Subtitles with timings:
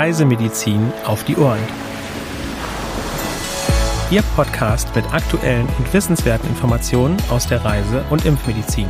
[0.00, 1.60] Reisemedizin auf die Ohren.
[4.10, 8.88] Ihr Podcast mit aktuellen und wissenswerten Informationen aus der Reise- und Impfmedizin.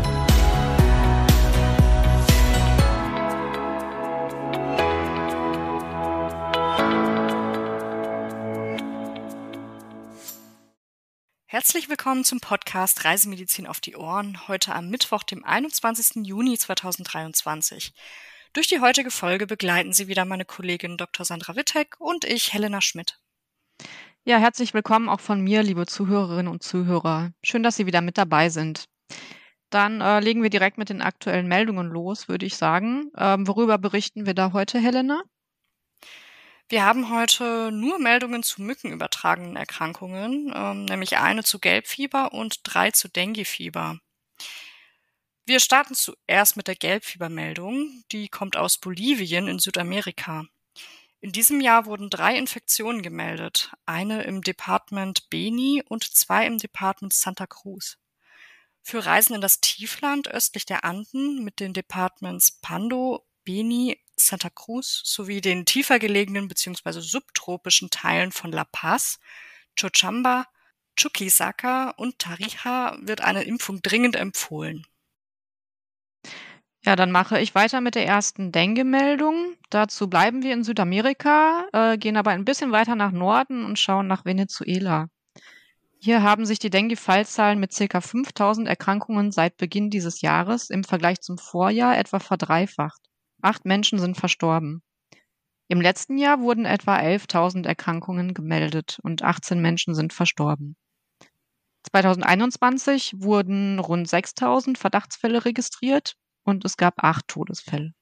[11.46, 16.24] Herzlich willkommen zum Podcast Reisemedizin auf die Ohren, heute am Mittwoch, dem 21.
[16.24, 17.95] Juni 2023.
[18.53, 21.25] Durch die heutige Folge begleiten Sie wieder meine Kollegin Dr.
[21.25, 23.20] Sandra Wittek und ich, Helena Schmidt.
[24.24, 27.30] Ja, herzlich willkommen auch von mir, liebe Zuhörerinnen und Zuhörer.
[27.45, 28.87] Schön, dass Sie wieder mit dabei sind.
[29.71, 33.12] Dann äh, legen wir direkt mit den aktuellen Meldungen los, würde ich sagen.
[33.16, 35.23] Ähm, worüber berichten wir da heute, Helena?
[36.69, 42.91] Wir haben heute nur Meldungen zu mückenübertragenen Erkrankungen, ähm, nämlich eine zu Gelbfieber und drei
[42.91, 44.01] zu Denguefieber.
[45.50, 48.04] Wir starten zuerst mit der Gelbfiebermeldung.
[48.12, 50.45] Die kommt aus Bolivien in Südamerika.
[51.20, 57.12] In diesem Jahr wurden drei Infektionen gemeldet, eine im Departement Beni und zwei im Departement
[57.12, 57.98] Santa Cruz.
[58.80, 65.03] Für Reisen in das Tiefland östlich der Anden mit den Departements Pando, Beni, Santa Cruz
[65.04, 67.00] sowie den tiefer gelegenen bzw.
[67.00, 69.19] subtropischen Teilen von La Paz,
[69.76, 70.47] Chochamba,
[70.94, 74.87] Chuquisaca und Tarija wird eine Impfung dringend empfohlen.
[76.82, 79.54] Ja, dann mache ich weiter mit der ersten Dengue-Meldung.
[79.69, 84.06] Dazu bleiben wir in Südamerika, äh, gehen aber ein bisschen weiter nach Norden und schauen
[84.06, 85.08] nach Venezuela.
[85.98, 88.00] Hier haben sich die Dengue-Fallzahlen mit ca.
[88.00, 93.03] 5000 Erkrankungen seit Beginn dieses Jahres im Vergleich zum Vorjahr etwa verdreifacht.
[93.42, 94.82] Acht Menschen sind verstorben.
[95.69, 100.76] Im letzten Jahr wurden etwa 11.000 Erkrankungen gemeldet und 18 Menschen sind verstorben.
[101.91, 107.94] 2021 wurden rund 6.000 Verdachtsfälle registriert und es gab acht Todesfälle.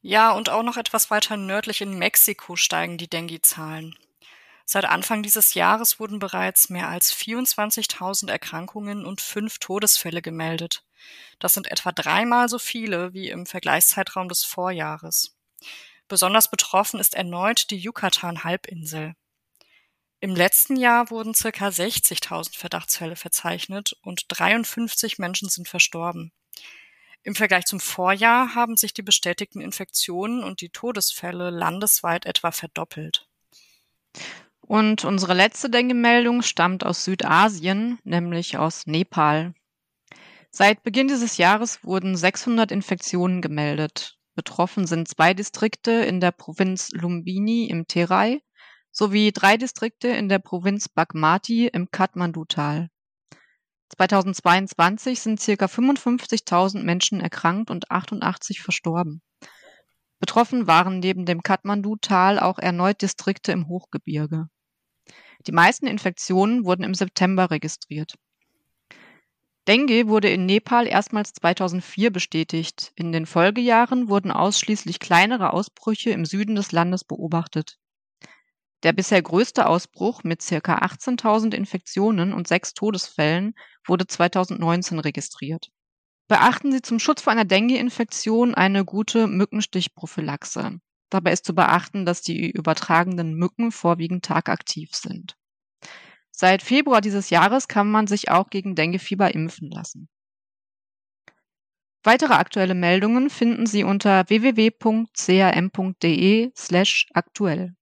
[0.00, 3.96] Ja, und auch noch etwas weiter nördlich in Mexiko steigen die Dengue-Zahlen.
[4.64, 10.84] Seit Anfang dieses Jahres wurden bereits mehr als 24.000 Erkrankungen und fünf Todesfälle gemeldet.
[11.38, 15.36] Das sind etwa dreimal so viele wie im Vergleichszeitraum des Vorjahres.
[16.06, 19.14] Besonders betroffen ist erneut die Yucatan-Halbinsel.
[20.20, 26.32] Im letzten Jahr wurden circa 60.000 Verdachtsfälle verzeichnet und 53 Menschen sind verstorben.
[27.22, 33.28] Im Vergleich zum Vorjahr haben sich die bestätigten Infektionen und die Todesfälle landesweit etwa verdoppelt.
[34.60, 39.54] Und unsere letzte Dengue-Meldung stammt aus Südasien, nämlich aus Nepal.
[40.50, 44.18] Seit Beginn dieses Jahres wurden 600 Infektionen gemeldet.
[44.34, 48.40] Betroffen sind zwei Distrikte in der Provinz Lumbini im Terai
[48.90, 52.90] sowie drei Distrikte in der Provinz Bagmati im Kathmandu-Tal.
[53.96, 59.22] 2022 sind circa 55.000 Menschen erkrankt und 88 verstorben.
[60.20, 64.48] Betroffen waren neben dem Kathmandu-Tal auch erneut Distrikte im Hochgebirge.
[65.46, 68.14] Die meisten Infektionen wurden im September registriert.
[69.68, 72.92] Dengue wurde in Nepal erstmals 2004 bestätigt.
[72.96, 77.78] In den Folgejahren wurden ausschließlich kleinere Ausbrüche im Süden des Landes beobachtet.
[78.84, 85.70] Der bisher größte Ausbruch mit circa 18.000 Infektionen und sechs Todesfällen wurde 2019 registriert.
[86.28, 90.78] Beachten Sie zum Schutz vor einer Dengue-Infektion eine gute Mückenstichprophylaxe.
[91.10, 95.36] Dabei ist zu beachten, dass die übertragenden Mücken vorwiegend tagaktiv sind.
[96.30, 100.08] Seit Februar dieses Jahres kann man sich auch gegen Denguefieber impfen lassen.
[102.04, 105.12] Weitere aktuelle Meldungen finden Sie unter www.cam.de
[106.56, 107.74] slash aktuell.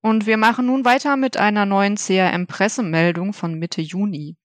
[0.00, 4.36] Und wir machen nun weiter mit einer neuen CRM-Pressemeldung von Mitte Juni.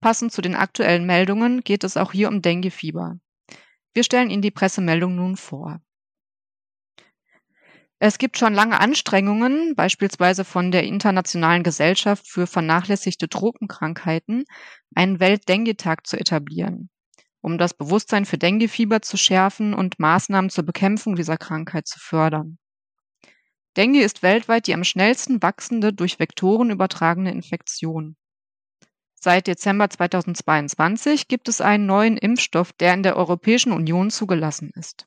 [0.00, 3.18] Passend zu den aktuellen Meldungen geht es auch hier um Denguefieber.
[3.94, 5.80] Wir stellen Ihnen die Pressemeldung nun vor.
[8.00, 14.44] Es gibt schon lange Anstrengungen, beispielsweise von der Internationalen Gesellschaft für vernachlässigte Tropenkrankheiten,
[14.96, 16.90] einen Welt-Dengue-Tag zu etablieren,
[17.42, 22.58] um das Bewusstsein für Denguefieber zu schärfen und Maßnahmen zur Bekämpfung dieser Krankheit zu fördern.
[23.76, 28.16] Dengue ist weltweit die am schnellsten wachsende durch Vektoren übertragene Infektion.
[29.14, 35.06] Seit Dezember 2022 gibt es einen neuen Impfstoff, der in der Europäischen Union zugelassen ist.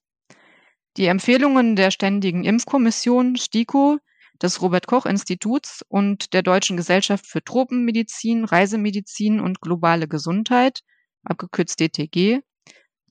[0.97, 3.99] Die Empfehlungen der Ständigen Impfkommission STIKO,
[4.41, 10.81] des Robert Koch Instituts und der Deutschen Gesellschaft für Tropenmedizin, Reisemedizin und globale Gesundheit,
[11.23, 12.41] abgekürzt DTG,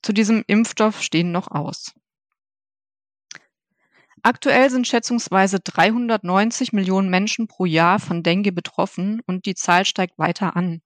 [0.03, 1.95] zu diesem Impfstoff stehen noch aus.
[4.27, 10.19] Aktuell sind schätzungsweise 390 Millionen Menschen pro Jahr von Dengue betroffen und die Zahl steigt
[10.19, 10.81] weiter an,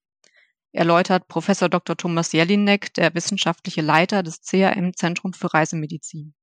[0.73, 1.97] erläutert Professor Dr.
[1.97, 6.35] Thomas Jelinek, der wissenschaftliche Leiter des CRM Zentrum für Reisemedizin.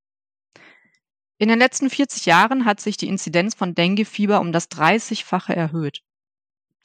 [1.38, 6.02] In den letzten 40 Jahren hat sich die Inzidenz von Denguefieber um das 30-fache erhöht.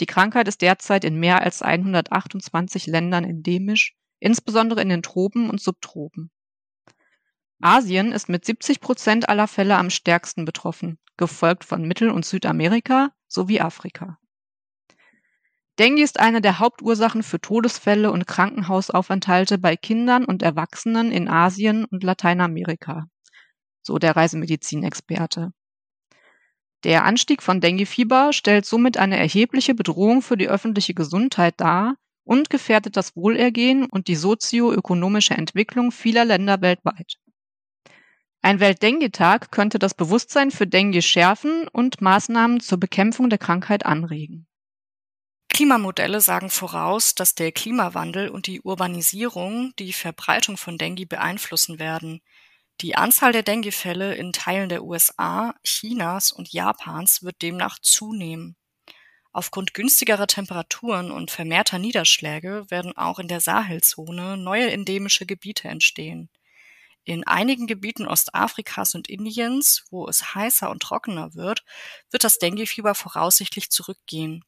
[0.01, 5.61] Die Krankheit ist derzeit in mehr als 128 Ländern endemisch, insbesondere in den Tropen und
[5.61, 6.33] Subtropen.
[7.61, 13.11] Asien ist mit 70 Prozent aller Fälle am stärksten betroffen, gefolgt von Mittel- und Südamerika
[13.29, 14.19] sowie Afrika.
[15.79, 21.85] Dengue ist eine der Hauptursachen für Todesfälle und Krankenhausaufenthalte bei Kindern und Erwachsenen in Asien
[21.85, 23.07] und Lateinamerika,
[23.83, 25.53] so der Reisemedizinexperte.
[26.85, 32.49] Der Anstieg von Denguefieber stellt somit eine erhebliche Bedrohung für die öffentliche Gesundheit dar und
[32.49, 37.17] gefährdet das Wohlergehen und die sozioökonomische Entwicklung vieler Länder weltweit.
[38.43, 44.47] Ein Weltdengue-Tag könnte das Bewusstsein für Dengue schärfen und Maßnahmen zur Bekämpfung der Krankheit anregen.
[45.51, 52.23] Klimamodelle sagen voraus, dass der Klimawandel und die Urbanisierung die Verbreitung von Dengue beeinflussen werden.
[52.81, 58.57] Die Anzahl der Dengue-Fälle in Teilen der USA, Chinas und Japans wird demnach zunehmen.
[59.33, 66.31] Aufgrund günstigerer Temperaturen und vermehrter Niederschläge werden auch in der Sahelzone neue endemische Gebiete entstehen.
[67.11, 71.65] In einigen Gebieten Ostafrikas und Indiens, wo es heißer und trockener wird,
[72.13, 74.45] wird das Denguefieber voraussichtlich zurückgehen.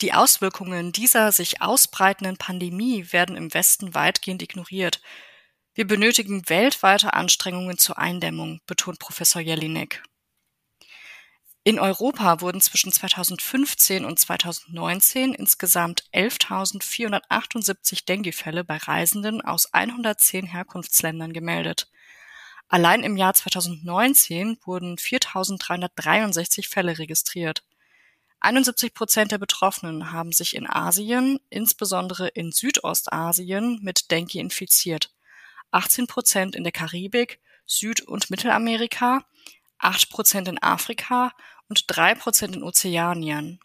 [0.00, 5.02] Die Auswirkungen dieser sich ausbreitenden Pandemie werden im Westen weitgehend ignoriert.
[5.74, 10.04] Wir benötigen weltweite Anstrengungen zur Eindämmung, betont Professor Jelinek.
[11.66, 21.32] In Europa wurden zwischen 2015 und 2019 insgesamt 11.478 Dengue-Fälle bei Reisenden aus 110 Herkunftsländern
[21.32, 21.90] gemeldet.
[22.68, 27.64] Allein im Jahr 2019 wurden 4.363 Fälle registriert.
[28.38, 35.12] 71 Prozent der Betroffenen haben sich in Asien, insbesondere in Südostasien, mit Dengue infiziert.
[35.72, 39.24] 18 Prozent in der Karibik, Süd- und Mittelamerika,
[39.78, 41.32] 8 Prozent in Afrika
[41.68, 43.60] und 3 Prozent in Ozeanien.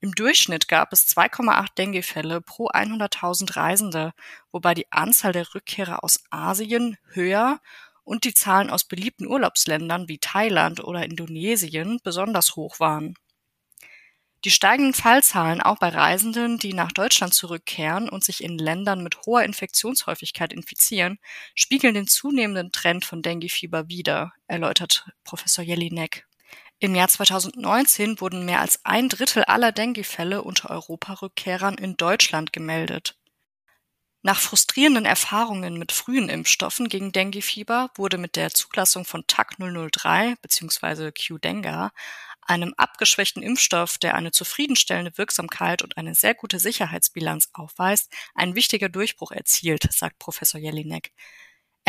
[0.00, 4.12] Im Durchschnitt gab es 2,8 Dengue-Fälle pro 100.000 Reisende,
[4.50, 7.60] wobei die Anzahl der Rückkehrer aus Asien höher
[8.02, 13.14] und die Zahlen aus beliebten Urlaubsländern wie Thailand oder Indonesien besonders hoch waren.
[14.46, 19.26] Die steigenden Fallzahlen auch bei Reisenden, die nach Deutschland zurückkehren und sich in Ländern mit
[19.26, 21.18] hoher Infektionshäufigkeit infizieren,
[21.54, 26.26] spiegeln den zunehmenden Trend von Denguefieber wider, erläutert Professor Jelinek.
[26.82, 33.18] Im Jahr 2019 wurden mehr als ein Drittel aller Dengue-Fälle unter Europarückkehrern in Deutschland gemeldet.
[34.22, 40.36] Nach frustrierenden Erfahrungen mit frühen Impfstoffen gegen Denguefieber wurde mit der Zulassung von TAC 003
[40.40, 41.12] bzw.
[41.12, 41.92] Qdenga
[42.46, 48.88] einem abgeschwächten Impfstoff, der eine zufriedenstellende Wirksamkeit und eine sehr gute Sicherheitsbilanz aufweist, ein wichtiger
[48.88, 51.12] Durchbruch erzielt, sagt Professor Jelinek.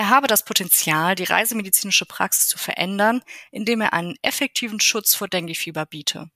[0.02, 3.22] Er habe das Potenzial, die reisemedizinische Praxis zu verändern,
[3.52, 6.32] indem er einen effektiven Schutz vor Denguefieber biete.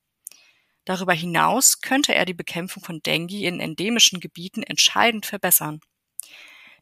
[0.86, 5.80] Darüber hinaus könnte er die Bekämpfung von Dengue in endemischen Gebieten entscheidend verbessern.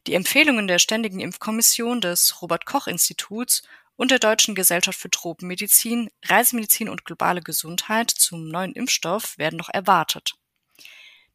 [0.06, 3.62] Die Empfehlungen der Ständigen Impfkommission des Robert Koch Instituts
[3.96, 9.70] und der Deutschen Gesellschaft für Tropenmedizin, Reisemedizin und globale Gesundheit zum neuen Impfstoff werden noch
[9.70, 10.34] erwartet.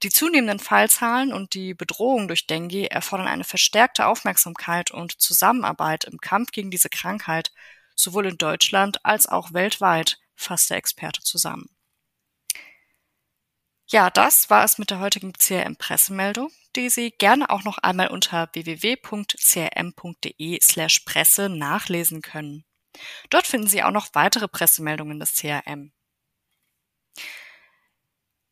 [0.02, 6.20] Die zunehmenden Fallzahlen und die Bedrohung durch Dengue erfordern eine verstärkte Aufmerksamkeit und Zusammenarbeit im
[6.20, 7.52] Kampf gegen diese Krankheit,
[7.96, 11.70] sowohl in Deutschland als auch weltweit, fasst der Experte zusammen.
[13.88, 18.48] Ja, das war es mit der heutigen CRM-Pressemeldung, die Sie gerne auch noch einmal unter
[18.54, 19.00] www.crm.de
[20.62, 22.64] slash Presse nachlesen können.
[23.30, 25.92] Dort finden Sie auch noch weitere Pressemeldungen des CRM.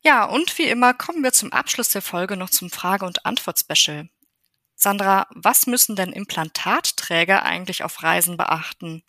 [0.04, 4.08] Ja, und wie immer kommen wir zum Abschluss der Folge noch zum Frage- und Antwort-Special.
[4.74, 9.02] Sandra, was müssen denn Implantatträger eigentlich auf Reisen beachten?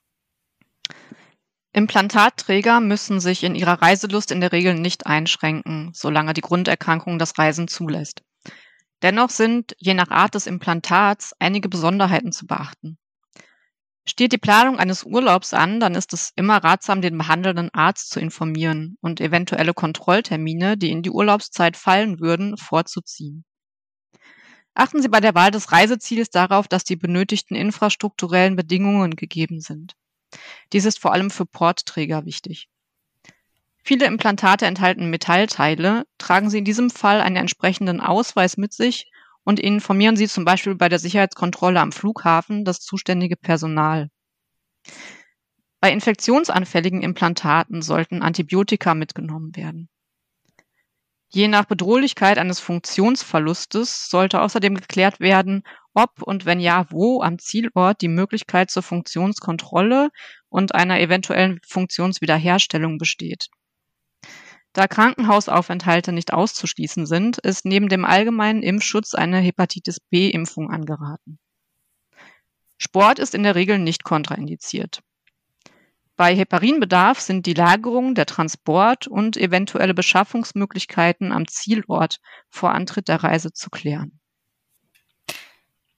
[1.73, 7.37] Implantatträger müssen sich in ihrer Reiselust in der Regel nicht einschränken, solange die Grunderkrankung das
[7.37, 8.23] Reisen zulässt.
[9.03, 12.97] Dennoch sind, je nach Art des Implantats, einige Besonderheiten zu beachten.
[14.09, 18.19] Steht die Planung eines Urlaubs an, dann ist es immer ratsam, den behandelnden Arzt zu
[18.19, 23.45] informieren und eventuelle Kontrolltermine, die in die Urlaubszeit fallen würden, vorzuziehen.
[24.73, 29.93] Achten Sie bei der Wahl des Reiseziels darauf, dass die benötigten infrastrukturellen Bedingungen gegeben sind.
[30.73, 32.67] Dies ist vor allem für Portträger wichtig.
[33.83, 36.07] Viele Implantate enthalten Metallteile.
[36.17, 39.11] Tragen Sie in diesem Fall einen entsprechenden Ausweis mit sich
[39.49, 44.11] und informieren Sie zum Beispiel bei der Sicherheitskontrolle am Flughafen das zuständige Personal.
[45.79, 49.89] Bei infektionsanfälligen Implantaten sollten Antibiotika mitgenommen werden.
[51.29, 55.63] Je nach Bedrohlichkeit eines Funktionsverlustes sollte außerdem geklärt werden,
[55.95, 60.11] ob und wenn ja, wo am Zielort die Möglichkeit zur Funktionskontrolle
[60.49, 63.47] und einer eventuellen Funktionswiederherstellung besteht.
[64.73, 71.39] Da Krankenhausaufenthalte nicht auszuschließen sind, ist neben dem allgemeinen Impfschutz eine Hepatitis B-Impfung angeraten.
[72.77, 75.01] Sport ist in der Regel nicht kontraindiziert.
[76.15, 83.23] Bei Heparinbedarf sind die Lagerung, der Transport und eventuelle Beschaffungsmöglichkeiten am Zielort vor Antritt der
[83.23, 84.19] Reise zu klären.